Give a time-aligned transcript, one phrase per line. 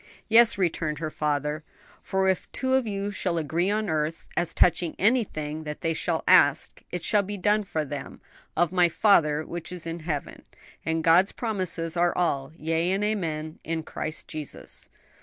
[0.27, 1.63] "Yes," returned her father,
[2.01, 6.23] "for 'If two of you shall agree on earth, as touching anything that they shall
[6.27, 8.19] ask, it shall be done for them
[8.57, 10.41] of my Father which is in heaven';
[10.83, 14.89] and God's promises are all 'yea and amen in Christ Jesus.'"